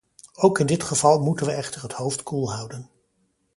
[0.35, 2.89] Ook in dit geval moeten we echter het hoofd koel houden.